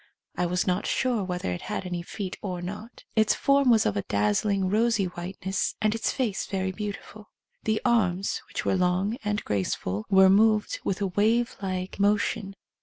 [0.35, 3.03] I was not sure whether it had any feet or not.
[3.15, 7.29] Its form was of a dazzling rosy whiteness, and its face very beautiful.
[7.65, 12.55] The arms, which were long and graceful, were moved with a wave like motion.